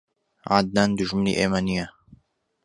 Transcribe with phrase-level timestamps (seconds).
[0.53, 1.87] عەدنان دوژمنی ئێمە نییە.